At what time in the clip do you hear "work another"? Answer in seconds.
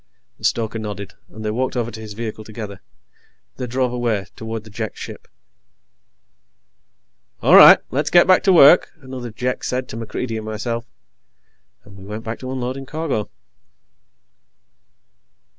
8.51-9.29